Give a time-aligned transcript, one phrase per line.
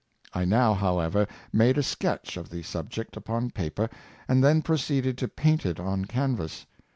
[0.33, 3.87] I now, however, made a sketch of the sub ject upon paper,
[4.27, 6.65] and then proceeded to paint it on can vas.